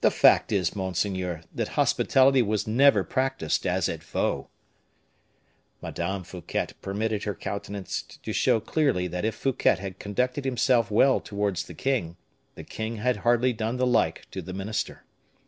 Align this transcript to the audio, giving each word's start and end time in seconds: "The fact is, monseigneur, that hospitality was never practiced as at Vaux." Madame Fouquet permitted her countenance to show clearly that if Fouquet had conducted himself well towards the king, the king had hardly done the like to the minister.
"The 0.00 0.10
fact 0.10 0.50
is, 0.50 0.74
monseigneur, 0.74 1.42
that 1.54 1.78
hospitality 1.78 2.42
was 2.42 2.66
never 2.66 3.04
practiced 3.04 3.64
as 3.64 3.88
at 3.88 4.02
Vaux." 4.02 4.48
Madame 5.80 6.24
Fouquet 6.24 6.66
permitted 6.82 7.22
her 7.22 7.36
countenance 7.36 8.02
to 8.02 8.32
show 8.32 8.58
clearly 8.58 9.06
that 9.06 9.24
if 9.24 9.36
Fouquet 9.36 9.76
had 9.76 10.00
conducted 10.00 10.44
himself 10.44 10.90
well 10.90 11.20
towards 11.20 11.62
the 11.62 11.74
king, 11.74 12.16
the 12.56 12.64
king 12.64 12.96
had 12.96 13.18
hardly 13.18 13.52
done 13.52 13.76
the 13.76 13.86
like 13.86 14.26
to 14.32 14.42
the 14.42 14.52
minister. 14.52 15.04